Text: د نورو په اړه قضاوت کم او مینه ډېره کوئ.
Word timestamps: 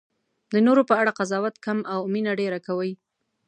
د 0.53 0.55
نورو 0.67 0.81
په 0.89 0.93
اړه 1.01 1.11
قضاوت 1.19 1.55
کم 1.65 1.77
او 1.93 1.99
مینه 2.13 2.31
ډېره 2.39 2.59
کوئ. 2.67 2.91